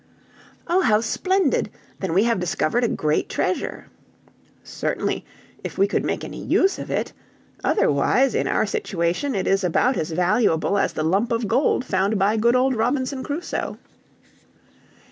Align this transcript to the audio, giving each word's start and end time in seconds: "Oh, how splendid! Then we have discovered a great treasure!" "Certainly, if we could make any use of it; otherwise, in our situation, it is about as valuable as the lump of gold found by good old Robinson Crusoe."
"Oh, 0.67 0.81
how 0.81 0.99
splendid! 1.01 1.69
Then 1.99 2.11
we 2.15 2.23
have 2.23 2.39
discovered 2.39 2.83
a 2.83 2.87
great 2.87 3.29
treasure!" 3.29 3.85
"Certainly, 4.63 5.23
if 5.63 5.77
we 5.77 5.85
could 5.85 6.03
make 6.03 6.23
any 6.23 6.43
use 6.43 6.79
of 6.79 6.89
it; 6.89 7.13
otherwise, 7.63 8.33
in 8.33 8.47
our 8.47 8.65
situation, 8.65 9.35
it 9.35 9.45
is 9.45 9.63
about 9.63 9.97
as 9.97 10.09
valuable 10.09 10.79
as 10.79 10.93
the 10.93 11.03
lump 11.03 11.31
of 11.31 11.47
gold 11.47 11.85
found 11.85 12.17
by 12.17 12.35
good 12.35 12.55
old 12.55 12.75
Robinson 12.75 13.21
Crusoe." 13.23 13.77